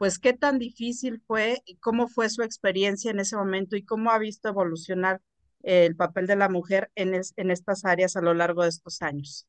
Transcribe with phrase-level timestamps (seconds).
[0.00, 4.10] pues qué tan difícil fue y cómo fue su experiencia en ese momento y cómo
[4.10, 5.20] ha visto evolucionar
[5.62, 9.46] el papel de la mujer en, en estas áreas a lo largo de estos años.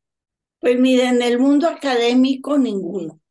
[0.60, 3.22] Pues mire, en el mundo académico ninguno.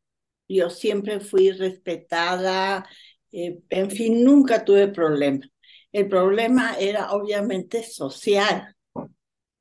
[0.48, 2.88] Yo siempre fui respetada,
[3.32, 5.46] eh, en fin, nunca tuve problema.
[5.92, 8.74] El problema era obviamente social.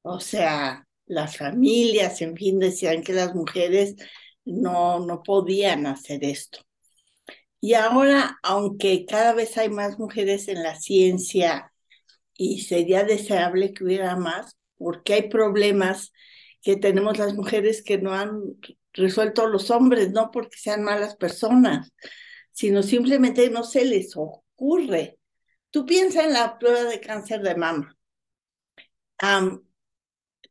[0.02, 3.98] O sea, las familias, en fin, decían que las mujeres
[4.46, 6.62] no, no podían hacer esto.
[7.62, 11.74] Y ahora, aunque cada vez hay más mujeres en la ciencia
[12.34, 16.14] y sería deseable que hubiera más, porque hay problemas
[16.62, 18.42] que tenemos las mujeres que no han
[18.94, 21.92] resuelto los hombres, no porque sean malas personas,
[22.52, 25.20] sino simplemente no se les ocurre.
[25.70, 27.96] Tú piensa en la prueba de cáncer de mama.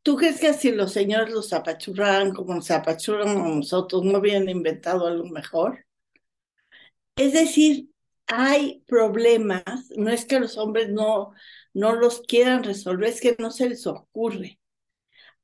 [0.03, 4.49] ¿Tú crees que si los señores los apachurraran como nos apachurran a nosotros, no habían
[4.49, 5.88] inventado algo mejor?
[7.19, 7.91] Es decir,
[8.27, 9.65] hay problemas,
[9.97, 11.33] no es que los hombres no,
[11.75, 14.61] no los quieran resolver, es que no se les ocurre.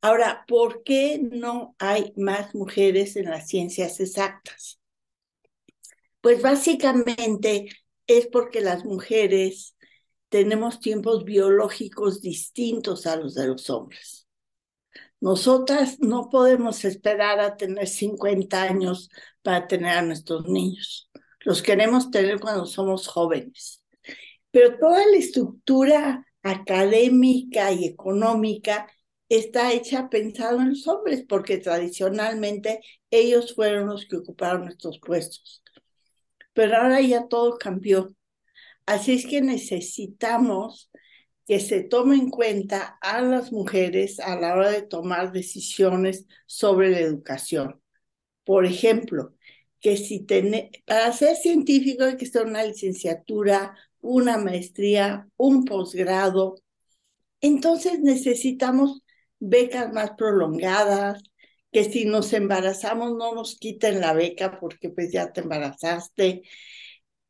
[0.00, 4.78] Ahora, ¿por qué no hay más mujeres en las ciencias exactas?
[6.20, 7.68] Pues básicamente
[8.06, 9.74] es porque las mujeres
[10.28, 14.28] tenemos tiempos biológicos distintos a los de los hombres.
[15.20, 19.10] Nosotras no podemos esperar a tener 50 años
[19.42, 21.10] para tener a nuestros niños.
[21.44, 23.82] Los queremos tener cuando somos jóvenes.
[24.50, 28.86] Pero toda la estructura académica y económica
[29.28, 35.62] está hecha pensado en los hombres, porque tradicionalmente ellos fueron los que ocuparon estos puestos.
[36.52, 38.14] Pero ahora ya todo cambió.
[38.86, 40.90] Así es que necesitamos
[41.46, 46.90] que se tome en cuenta a las mujeres a la hora de tomar decisiones sobre
[46.90, 47.82] la educación.
[48.44, 49.34] Por ejemplo,
[49.84, 50.26] que si
[50.86, 56.54] para ser científico hay que estar una licenciatura, una maestría, un posgrado.
[57.42, 59.02] Entonces necesitamos
[59.40, 61.22] becas más prolongadas,
[61.70, 66.44] que si nos embarazamos no nos quiten la beca porque pues ya te embarazaste,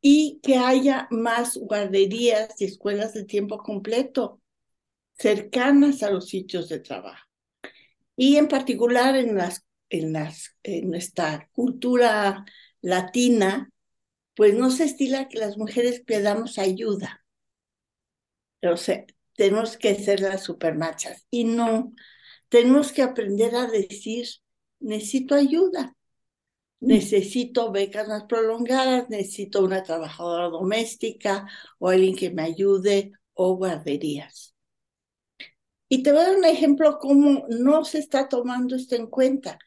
[0.00, 4.41] y que haya más guarderías y escuelas de tiempo completo
[5.19, 7.26] cercanas a los sitios de trabajo.
[8.16, 9.66] Y en particular en, las,
[9.99, 12.44] en, las, en nuestra cultura
[12.81, 13.71] latina,
[14.34, 17.25] pues no se estila que las mujeres pedamos ayuda.
[18.62, 19.04] O sea,
[19.37, 21.27] tenemos que ser las supermachas.
[21.31, 21.93] Y no,
[22.49, 24.27] tenemos que aprender a decir,
[24.81, 25.97] necesito ayuda,
[26.81, 31.47] necesito becas más prolongadas, necesito una trabajadora doméstica
[31.78, 34.54] o alguien que me ayude o guarderías.
[35.88, 39.59] Y te voy a dar un ejemplo cómo no se está tomando esto en cuenta.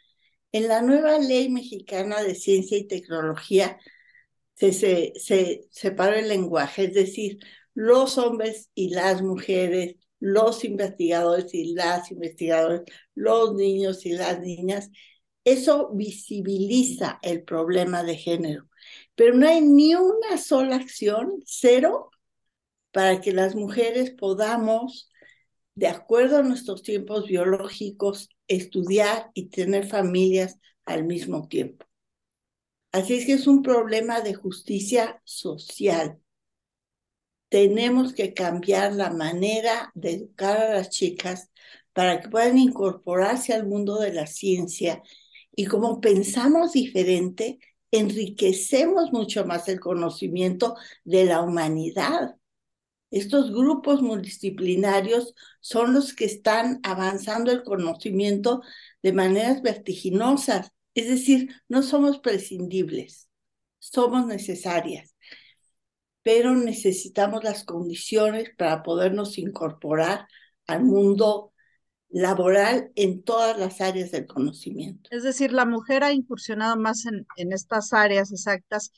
[0.52, 3.80] En la nueva ley mexicana de ciencia y tecnología
[4.56, 7.40] se, se, se separa el lenguaje, es decir,
[7.74, 12.82] los hombres y las mujeres, los investigadores y las investigadoras,
[13.14, 14.90] los niños y las niñas.
[15.44, 18.68] Eso visibiliza el problema de género,
[19.16, 22.10] pero no hay ni una sola acción, cero,
[22.92, 25.10] para que las mujeres podamos,
[25.78, 31.86] de acuerdo a nuestros tiempos biológicos, estudiar y tener familias al mismo tiempo.
[32.92, 36.20] Así es que es un problema de justicia social
[37.50, 41.50] tenemos que cambiar la manera de educar a las chicas
[41.94, 45.02] para que puedan incorporarse al mundo de la ciencia
[45.56, 52.36] y como pensamos diferente, enriquecemos mucho más el conocimiento de la humanidad.
[53.10, 58.62] Estos grupos multidisciplinarios son los que están avanzando el conocimiento
[59.02, 63.30] de maneras vertiginosas, es decir, no somos prescindibles,
[63.80, 65.16] somos necesarias
[66.28, 70.28] pero necesitamos las condiciones para podernos incorporar
[70.68, 71.54] al mundo
[72.10, 75.10] laboral en todas las áreas del conocimiento.
[75.10, 78.92] Es decir, la mujer ha incursionado más en, estas áreas exactas,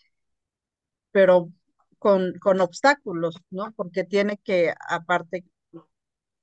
[1.11, 1.51] pero
[1.99, 3.73] con, con obstáculos, ¿no?
[3.75, 5.45] Porque tiene que, aparte,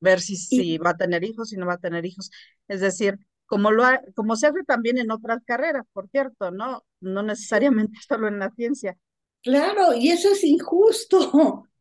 [0.00, 2.31] ver si, si va a tener hijos, si no va a tener hijos.
[2.69, 6.85] Es decir, como, lo como se hace también en otras carreras, por cierto, ¿no?
[7.00, 8.97] No necesariamente solo en la ciencia.
[9.43, 11.64] Claro, y eso es injusto.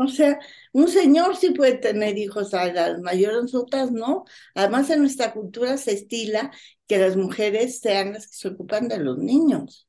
[0.00, 0.38] O sea,
[0.72, 4.24] un señor sí puede tener hijos, a las mayores nosotras no.
[4.54, 6.52] Además, en nuestra cultura se estila
[6.86, 9.87] que las mujeres sean las que se ocupan de los niños.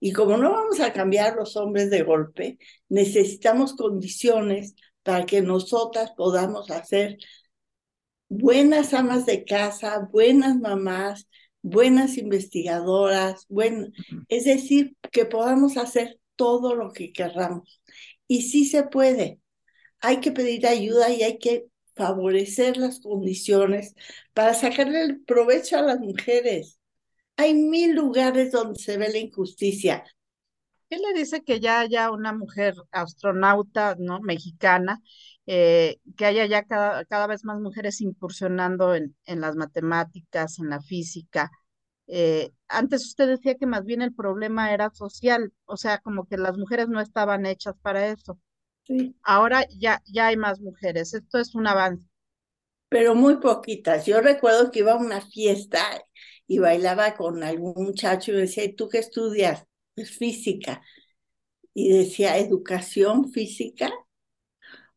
[0.00, 2.58] Y como no vamos a cambiar los hombres de golpe,
[2.88, 7.18] necesitamos condiciones para que nosotras podamos hacer
[8.28, 11.28] buenas amas de casa, buenas mamás,
[11.62, 13.88] buenas investigadoras, bueno,
[14.28, 17.82] es decir, que podamos hacer todo lo que querramos.
[18.26, 19.40] Y sí se puede.
[20.00, 21.66] Hay que pedir ayuda y hay que
[21.96, 23.94] favorecer las condiciones
[24.34, 26.77] para sacarle el provecho a las mujeres.
[27.38, 30.04] Hay mil lugares donde se ve la injusticia.
[30.90, 34.20] ¿Qué le dice que ya haya una mujer astronauta, ¿no?
[34.20, 35.00] Mexicana,
[35.46, 40.68] eh, que haya ya cada, cada, vez más mujeres incursionando en, en las matemáticas, en
[40.70, 41.48] la física.
[42.08, 46.38] Eh, antes usted decía que más bien el problema era social, o sea, como que
[46.38, 48.36] las mujeres no estaban hechas para eso.
[48.82, 49.14] Sí.
[49.22, 52.02] Ahora ya, ya hay más mujeres, esto es un avance.
[52.88, 54.06] Pero muy poquitas.
[54.06, 55.80] Yo recuerdo que iba a una fiesta
[56.48, 59.66] y bailaba con algún muchacho y me decía, ¿tú qué estudias?
[59.94, 60.82] Pues física.
[61.74, 63.92] Y decía, educación física.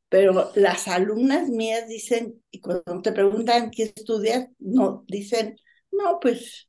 [0.09, 5.57] Pero las alumnas mías dicen, y cuando te preguntan qué estudias, no, dicen,
[5.91, 6.67] no, pues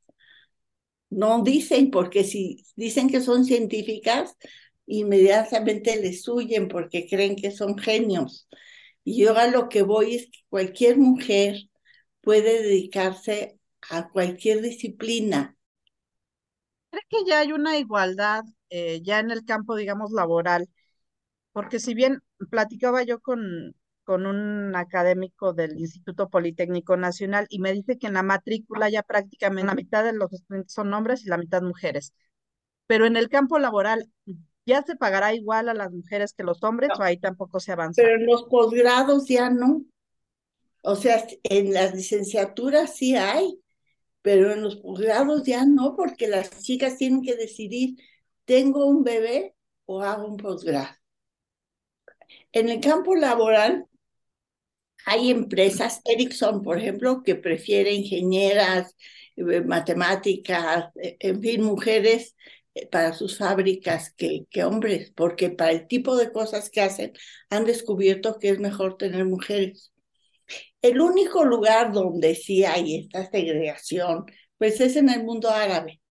[1.09, 4.35] no dicen, porque si dicen que son científicas,
[4.85, 8.47] inmediatamente les huyen porque creen que son genios.
[9.03, 11.57] Y yo a lo que voy es que cualquier mujer
[12.21, 13.59] puede dedicarse
[13.89, 15.55] a cualquier disciplina.
[16.89, 20.69] ¿Cree que ya hay una igualdad eh, ya en el campo, digamos, laboral?
[21.51, 27.73] Porque si bien platicaba yo con, con un académico del Instituto Politécnico Nacional y me
[27.73, 31.29] dice que en la matrícula ya prácticamente la mitad de los estudiantes son hombres y
[31.29, 32.13] la mitad mujeres.
[32.87, 34.11] Pero en el campo laboral,
[34.65, 38.01] ¿ya se pagará igual a las mujeres que los hombres o ahí tampoco se avanza?
[38.01, 39.83] Pero en los posgrados ya no.
[40.81, 43.57] O sea, en las licenciaturas sí hay,
[44.23, 47.97] pero en los posgrados ya no, porque las chicas tienen que decidir,
[48.45, 49.55] ¿tengo un bebé
[49.85, 50.95] o hago un posgrado?
[52.53, 53.87] En el campo laboral
[55.05, 58.95] hay empresas, Ericsson, por ejemplo, que prefiere ingenieras,
[59.35, 62.35] eh, matemáticas, eh, en fin, mujeres
[62.73, 67.13] eh, para sus fábricas que, que hombres, porque para el tipo de cosas que hacen
[67.49, 69.92] han descubierto que es mejor tener mujeres.
[70.81, 74.25] El único lugar donde sí hay esta segregación,
[74.57, 76.01] pues es en el mundo árabe.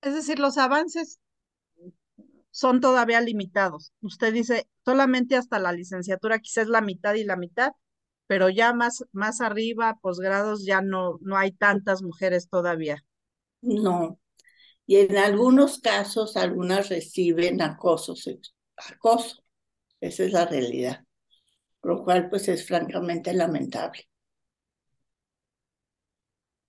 [0.00, 1.18] Es decir, los avances
[2.50, 3.92] son todavía limitados.
[4.00, 7.72] Usted dice solamente hasta la licenciatura, quizás la mitad y la mitad,
[8.26, 13.04] pero ya más, más arriba, posgrados, ya no, no hay tantas mujeres todavía.
[13.60, 14.20] No.
[14.86, 18.14] Y en algunos casos, algunas reciben acoso,
[18.76, 19.44] acoso.
[20.00, 21.04] Esa es la realidad.
[21.88, 24.10] Lo cual, pues, es francamente lamentable.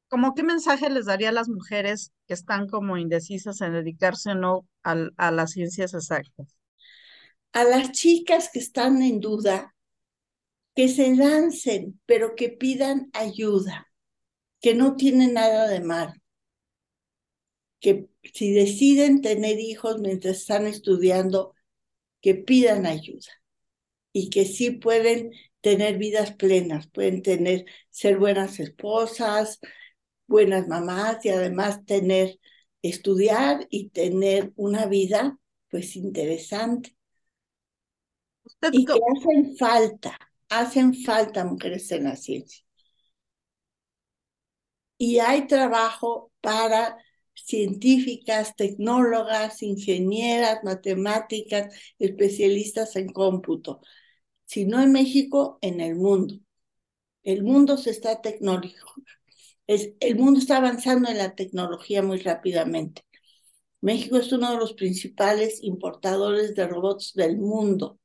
[0.07, 4.36] ¿Cómo qué mensaje les daría a las mujeres que están como indecisas en dedicarse o
[4.36, 6.56] no a, a las ciencias exactas?
[7.51, 9.75] A las chicas que están en duda,
[10.74, 13.92] que se lancen, pero que pidan ayuda,
[14.62, 16.21] que no tienen nada de mal,
[17.81, 21.56] que si deciden tener hijos mientras están estudiando,
[22.21, 23.38] que pidan ayuda
[24.13, 29.59] y que sí pueden tener vidas plenas, pueden tener, ser buenas esposas,
[30.27, 32.39] buenas mamás y además tener,
[32.81, 35.38] estudiar y tener una vida
[35.69, 36.95] pues interesante.
[38.71, 40.17] Y que hacen falta,
[40.50, 42.63] hacen falta mujeres en la ciencia.
[44.97, 46.97] Y hay trabajo para
[47.49, 53.81] científicas, tecnólogas, ingenieras, matemáticas, especialistas en cómputo.
[54.45, 56.35] Si no en México, en el mundo.
[57.23, 58.94] El mundo se está tecnológico,
[59.68, 63.01] el mundo está avanzando en la tecnología muy rápidamente.
[63.81, 67.99] México es uno de los principales importadores de robots del mundo.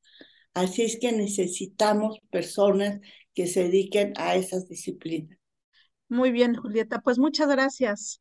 [0.55, 3.01] Así es que necesitamos personas
[3.35, 5.39] que se dediquen a esas disciplinas.
[6.09, 7.01] Muy bien, Julieta.
[7.01, 8.21] Pues muchas gracias.